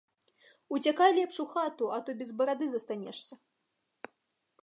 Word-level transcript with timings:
Уцякай 0.75 1.11
лепш 1.17 1.37
у 1.43 1.45
хату, 1.53 1.85
а 1.97 2.01
то 2.07 2.17
без 2.21 2.29
барады 2.41 2.65
застанешся. 2.73 3.35